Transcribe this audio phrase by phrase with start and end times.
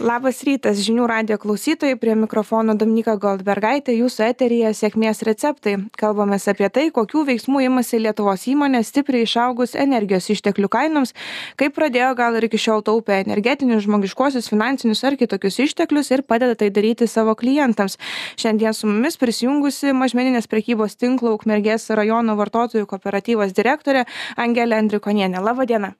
[0.00, 5.74] Labas rytas, žinių radio klausytojai, prie mikrofono Dominika Goldbergaitė, jūsų eteryje sėkmės receptai.
[6.00, 11.12] Kalbame apie tai, kokių veiksmų imasi Lietuvos įmonės stipriai išaugus energijos išteklių kainoms,
[11.60, 16.56] kaip pradėjo gal ir iki šiol taupę energetinius, žmogiškuosius, finansinius ar kitokius išteklius ir padeda
[16.56, 18.00] tai daryti savo klientams.
[18.40, 24.08] Šiandien su mumis prisijungusi mažmeninės prekybos tinklo Ukmergės rajono vartotojų kooperatyvos direktorė
[24.40, 25.44] Angelė Andrikonienė.
[25.44, 25.98] Labadiena.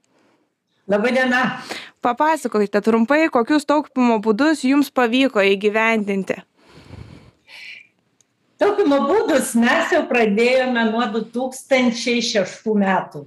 [0.91, 1.62] Labadiena.
[2.02, 6.40] Papasakokite trumpai kokius taupymo būdus jums pavyko įgyvendinti?
[8.58, 13.22] Taupymo būdus mes jau pradėjome nuo du tūkstančiai šeštų metų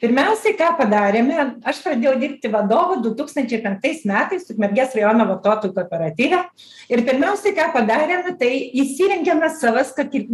[0.00, 1.36] pirmiausiai ką padarėme
[1.68, 6.40] aš pradėjau dirbti vadovu du tūkstančiai penktais metais ukmergės rajono vartotojų kooperatyve
[6.92, 10.24] ir pirmiausiai ką padarėme tai įsirengėme savas kati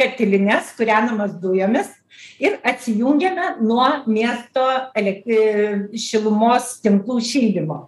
[0.00, 1.92] katilines kūrenamas dujomis
[2.40, 4.64] ir atsijungiame nuo miesto
[4.96, 5.24] elek
[5.96, 7.82] šilumos tinklų šildymo.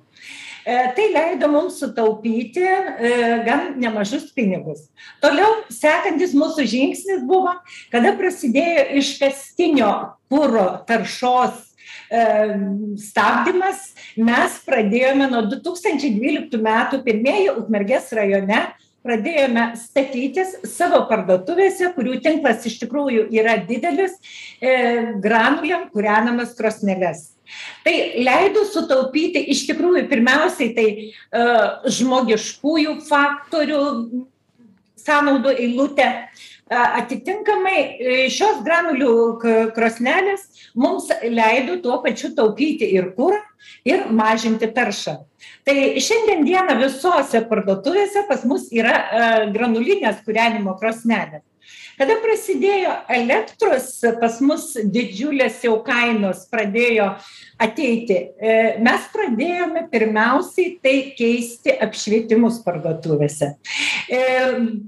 [0.65, 3.11] E, tai leido mums sutaupyti e,
[3.47, 4.87] gan nemažus pinigus.
[5.23, 7.57] Toliau sekantis mūsų žingsnis buvo,
[7.91, 9.91] kada prasidėjo iškastinio
[10.31, 11.59] kūro taršos
[12.07, 12.23] e,
[13.09, 18.63] stabdymas, mes pradėjome nuo 2012 metų pirmieji Ukmergės rajone
[19.03, 24.15] pradėjome statytis savo parduotuvėse kurių tinklas iš tikrųjų yra didelis
[24.63, 27.33] e, granulėm kūrenamas krosneles
[27.85, 31.47] tai leido sutaupyti iš tikrųjų pirmiausiai tai e,
[31.99, 33.83] žmogiškųjų faktorių
[35.03, 36.09] sąnaudų eilutę.
[36.13, 37.79] E, atitinkamai
[38.33, 39.15] šios granulių
[39.77, 43.41] krosnelės mums leido tuo pačiu taupyti ir kurą
[43.87, 45.19] ir mažinti taršą.
[45.67, 51.43] Tai šiandien dieną visose parduotuvėse pas mus yra e, granulinės kūrenimo krosnelės
[51.99, 53.89] kada prasidėjo elektros
[54.21, 57.13] pas mus didžiulės jau kainos pradėjo
[57.63, 58.17] ateiti.
[58.37, 63.53] E, mes pradėjome pirmiausiai tai keisti apšvietimus parduotuvėse.
[64.09, 64.23] E,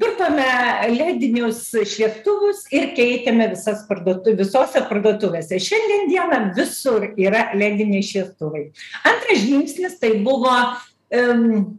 [0.00, 0.48] pirkome
[0.94, 5.60] ledinius šviestuvus ir keitėme visas parduotu visose parduotuvėse.
[5.62, 8.68] Šiandien dieną visur yra lediniai šviestuvai.
[9.06, 10.52] Antras žingsnis tai buvo
[11.14, 11.78] em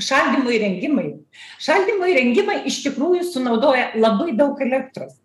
[0.00, 1.10] šaldymo įrengimai.
[1.62, 5.20] Šaldymo įrengimai iš tikrųjų sunaudoja labai daug elektros.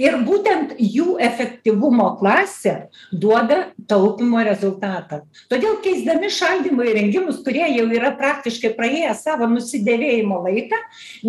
[0.00, 3.58] Ir būtent jų efektyvumo klasė duoda
[3.90, 5.20] taupymo rezultatą.
[5.52, 10.80] Todėl keisdami šaldymo įrengimus kurie jau yra praktiškai praėję savo nusidėvėjimo laiką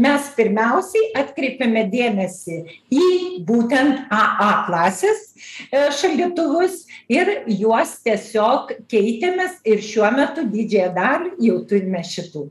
[0.06, 2.62] mes pirmiausiai atkreipiame dėmesį
[2.94, 3.10] į
[3.46, 5.33] būtent aa klasės
[5.72, 12.48] šaldytuvus ir juos tiesiog keitėmės ir šiuo metu didžiąją dalį jau turime šitų.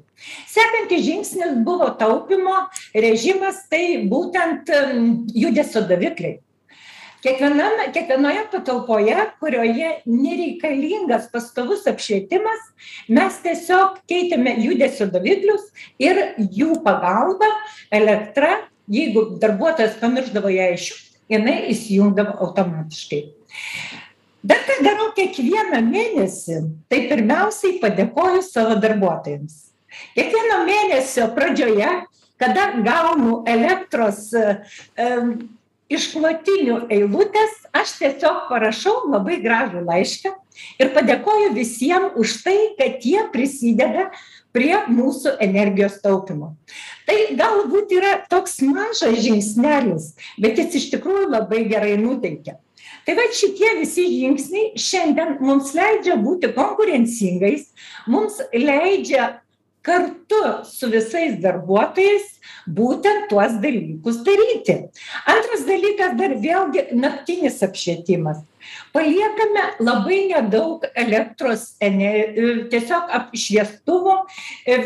[0.51, 4.71] Sekantis žingsnis buvo taupymo režimas tai būtent
[5.35, 6.41] judesio davikliai.
[7.23, 12.65] Kiekvienam kiekvienoje patalpoje kurioje nereikalingas pastovus apšvietimas
[13.07, 15.69] mes tiesiog keitėme judesio daviklius
[16.03, 17.47] ir jų pagalba
[17.95, 18.57] elektra
[18.91, 23.23] jeigu darbuotojas pamiršdavo ją išjungt jinai įsijungdavo automatiškai.
[24.43, 29.69] Bet ką darau kiekvieną mėnesį tai pirmiausiai padėkoju savo darbuotojams.
[30.17, 31.91] Kiekvieno mėnesio pradžioje
[32.43, 34.33] kada gaunu elektros
[35.93, 40.33] išklotinių eilutes aš tiesiog parašau labai gražų laišką
[40.83, 44.09] ir padėkoju visiem už tai kad jie prisideda
[44.53, 46.55] prie mūsų energijos taupymo.
[47.09, 52.59] Tai galbūt yra toks mažas žingsnelis bet jis iš tikrųjų labai gerai nuteikia.
[53.07, 57.71] Tai vat šitie visi žingsniai šiandien mums leidžia būti konkurencingais
[58.07, 59.42] mums leidžia
[59.83, 62.29] kartu su visais darbuotojais
[62.71, 64.79] būtent tuos dalykus daryti.
[65.27, 68.43] Antras dalykas dar vėlgi naktinis apšvietimas.
[68.95, 72.13] Paliekame labai nedaug elektros ene
[72.71, 74.15] tiesiog apšviestuvų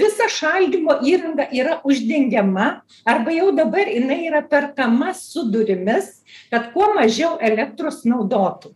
[0.01, 2.69] visa šaldymo įranga yra uždengiama
[3.05, 6.15] arba jau dabar jinai yra perkama su durimis
[6.51, 8.73] kad kuo mažiau elektros naudotų.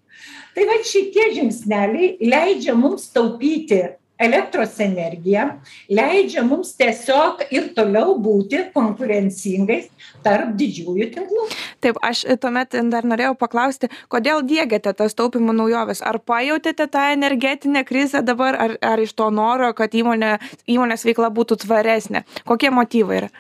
[0.54, 3.80] Tai vat šitie žingsneliai leidžia mums taupyti
[4.20, 5.46] elektros energiją
[5.88, 9.88] leidžia mums tiesiog ir toliau būti konkurencingais
[10.24, 11.48] tarp didžiųjų tinklų.
[11.80, 16.02] Taip aš tuomet dar norėjau paklausti kodėl diegiate tas taupymo naujoves?
[16.04, 20.36] Ar pajautėte tą energetinę krizę dabar ar ar iš to noro kad įmonė
[20.68, 22.24] įmonės veikla būtų tvaresnė?
[22.44, 23.30] Kokie motyvai yra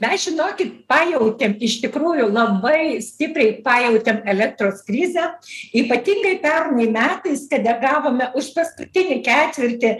[0.00, 5.28] mes žinokit pajautėm iš tikrųjų labai stipriai pajautėm elektros krizę.
[5.76, 9.98] Ypatingai pernai metais kada gavome už paskutinį ketvirtį e,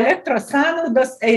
[0.00, 1.34] elektros sąnaudos e,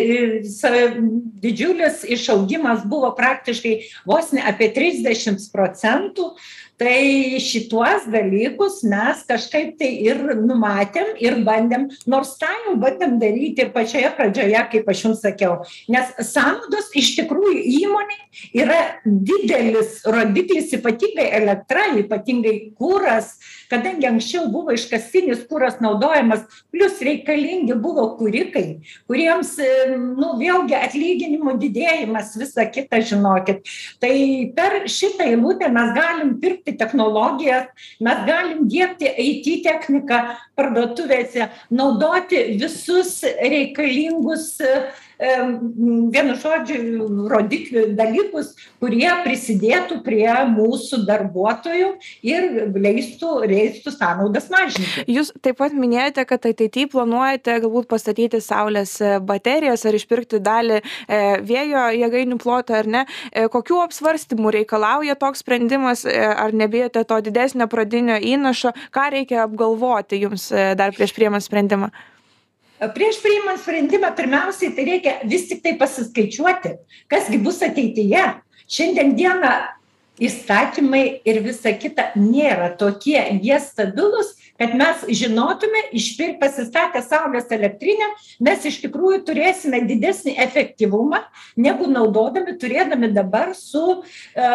[1.43, 3.75] didžiulis išaugimas buvo praktiškai
[4.09, 6.33] vos ne apie trisdešims procentų
[6.79, 13.67] tai šituos dalykus mes kažkaip tai ir numatėm ir bandėm nors tą jau bandėm daryti
[13.73, 15.59] pačioje pradžioje kaip aš jums sakiau.
[15.91, 18.19] Nes sąnaudos iš tikrųjų įmonei
[18.63, 23.35] yra didelis rodiklis ypatingai elektra ypatingai kuras.
[23.69, 28.79] Kadangi anksčiau buvo iškastinis kuras naudojamas plius reikalingi buvo kūrikai
[29.09, 29.55] kuriems
[30.17, 33.67] nu vėlgi atlyginimų didėjimas visa kita žinokit.
[34.01, 34.13] Tai
[34.55, 37.67] per šitą eilutę mes galim pirkti technologijas.
[37.99, 40.21] Mes galim diegti it techniką
[40.57, 44.57] parduotuvėse naudoti visus reikalingus
[45.19, 51.89] vienu žodžiu rodiklių dalykus kurie prisidėtų prie mūsų darbuotojų
[52.25, 55.03] ir leistų leistų sąnaudas mažinti.
[55.11, 60.83] Jūs taip pat minėjote kad ateity planuojate galbūt pastatyti saulės baterijas ar išpirkti dalį e,
[61.49, 63.05] vėjo jėgainių ploto ar ne?
[63.31, 68.71] E, kokių apsvarstymų reikalauja toks sprendimas e, ar nebijote to didesnio pradinio įnašo?
[68.95, 71.91] Ką reikia apgalvoti jums dar prieš priimant sprendimą
[72.95, 76.75] prieš priimant sprendimą pirmiausiai tai reikia vis tiktai pasiskaičiuoti
[77.11, 78.23] kas gi bus ateityje.
[78.69, 79.51] Šiandien dieną
[80.21, 88.09] įstatymai ir visa kita nėra tokie jie stabilūs kad mes žinotume išpir pasistatę saulės elektrinę
[88.43, 91.21] mes iš tikrųjų turėsime didesnį efektyvumą
[91.59, 94.49] negu naudodami turėdami dabar su e,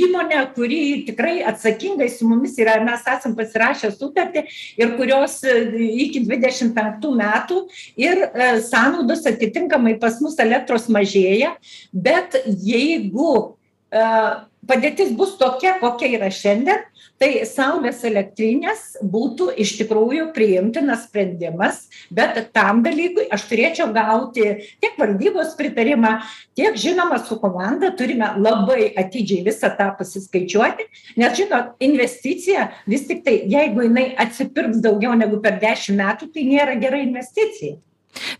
[0.00, 4.46] įmone kuri tikrai atsakingai su mumis yra mes esam pasirašę sutartį
[4.80, 5.60] ir kurios e,
[6.06, 7.62] iki dvidešim penktų metų
[8.00, 11.54] ir e, sąnaudos atitinkamai pas mus elektros mažėja
[11.92, 13.34] bet jeigu
[14.68, 16.84] padėtis bus tokia kokia yra šiandien
[17.20, 24.46] tai saulės elektrinės būtų iš tikrųjų priimtinas sprendimas bet tam dalykui aš turėčiau gauti
[24.82, 26.14] tiek valdybos pritarimą
[26.58, 30.88] tiek žinoma su komanda turime labai atidžiai visą tą pasiskaičiuoti
[31.20, 36.76] nes žinot investicija vis tiktai jeigu jinai atsipirks daugiau negu per dešim metų tai nėra
[36.80, 37.78] gera investicija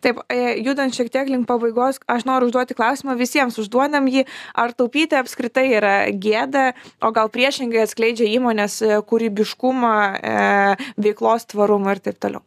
[0.04, 4.26] Taip, e, judant šiek tiek link pabaigos, aš noriu užduoti klausimą visiems, užduodam jį,
[4.58, 6.70] ar taupyti apskritai yra gėda,
[7.04, 12.44] o gal priešingai atskleidžia įmonės e, kūrybiškumą, e, veiklos tvarumą ir taip toliau.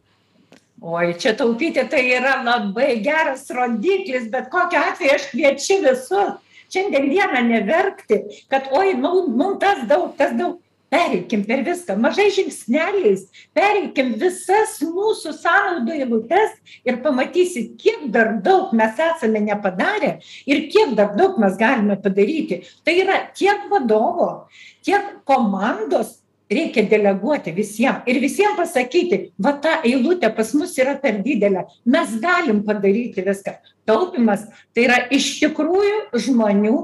[0.84, 6.34] Oi, čia taupyti tai yra labai geras rodiklis, bet kokiu atveju aš kviečiu visus
[6.74, 8.18] šiandien dieną neverkti,
[8.52, 10.58] kad oi, mums nu, tas daug, tas daug
[10.94, 13.26] pereikim per viską mažais žingsneliais
[13.56, 16.54] pereikim visas mūsų sąnaudų eilutes
[16.86, 22.62] ir pamatysit kiek dar daug mes esame nepadarę ir kiek dar daug mes galime padaryti.
[22.86, 24.46] Tai yra tiek vadovo
[24.86, 26.20] tiek komandos
[26.54, 31.66] reikia deleguoti visiem ir visiem pasakyti va ta eilutė pas mus yra per didelė
[31.96, 33.58] mes galim padaryti viską
[33.88, 36.74] taupymas tai yra iš tikrųjų žmonių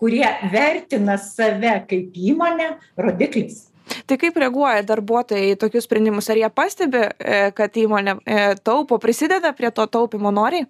[0.00, 3.66] kurie vertina save kaip įmonę rodiklis
[4.06, 6.28] Tai kaip reaguoja darbuotojai į tokius sprendimus?
[6.30, 10.68] Ar jie pastebi, e, kad įmonė e, taupo, prisideda prie to taupimo noriai?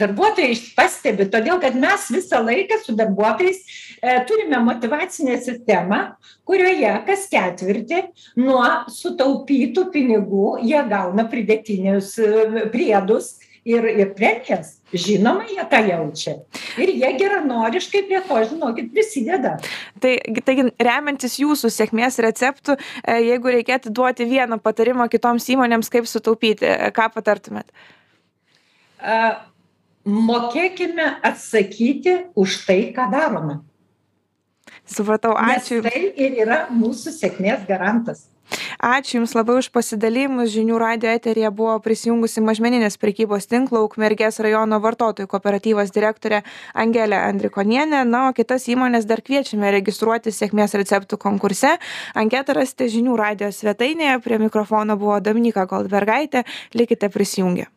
[0.00, 3.60] Darbuotojai pastebi todėl kad mes visą laiką su darbuotojais
[4.00, 6.00] e, turime motyvacinę sistemą
[6.48, 8.02] kurioje kas ketvirtį
[8.40, 13.36] nuo sutaupytų pinigų jie gauna pridėtinius e, priedus
[13.68, 14.78] ir ir premijas.
[14.92, 16.34] Žinoma jie tą jaučia.
[16.82, 19.54] Ir jie geranoriškai prie to žinokit prisideda.
[20.02, 26.10] Tai taigi remiantis jūsų sėkmės receptu e, jeigu reikėtų duoti vieną patarimą kitoms įmonėms kaip
[26.10, 27.70] sutaupyti ką patartumėt
[30.04, 33.60] mokėkime atsakyti už tai ką darome
[34.86, 38.28] supratau ačiū nes tai ir yra mūsų sėkmės garantas
[38.82, 40.50] Ačiū Jums labai už pasidalėjimus.
[40.52, 46.42] Žinių radio eterija buvo prisijungusi mažmeninės prekybos tinklo Ukmergės rajono vartotojų kooperatyvos direktorė
[46.74, 48.02] Angelė Andrikonienė.
[48.08, 51.76] Na, o kitas įmonės dar kviečiame registruoti sėkmės receptų konkurse.
[52.14, 54.18] Anketą rasite žinių radio svetainėje.
[54.24, 56.44] Prie mikrofono buvo Dominika Goldbergaitė.
[56.74, 57.70] Likite prisijungę.